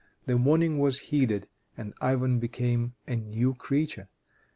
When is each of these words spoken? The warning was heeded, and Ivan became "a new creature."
The 0.25 0.35
warning 0.35 0.79
was 0.79 0.97
heeded, 0.97 1.47
and 1.77 1.93
Ivan 2.01 2.39
became 2.39 2.95
"a 3.07 3.15
new 3.17 3.53
creature." 3.53 4.09